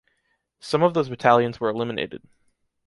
Some 0.61 0.81
of 0.81 0.95
those 0.95 1.09
battalions 1.09 1.59
were 1.59 1.69
eliminated. 1.69 2.23